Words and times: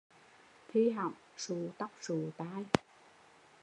Thi 0.69 0.89
hỏng, 0.91 1.13
sụ 1.37 1.69
tóc 1.77 1.91
sụ 2.01 2.29
tai 2.37 2.65